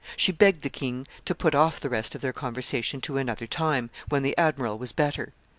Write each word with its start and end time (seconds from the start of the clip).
She 0.17 0.31
begged 0.31 0.63
the 0.63 0.69
king 0.71 1.05
to 1.25 1.35
put 1.35 1.53
off 1.53 1.79
the 1.79 1.87
rest 1.87 2.15
of 2.15 2.21
their 2.21 2.33
conversation 2.33 3.01
to 3.01 3.17
another 3.19 3.45
time, 3.45 3.91
when 4.09 4.23
the 4.23 4.35
admiral 4.35 4.79
was 4.79 4.91
better. 4.91 5.31